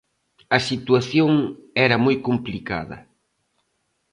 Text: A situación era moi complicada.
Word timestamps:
A 0.57 0.59
situación 0.69 1.31
era 1.85 1.97
moi 2.05 2.15
complicada. 2.27 2.97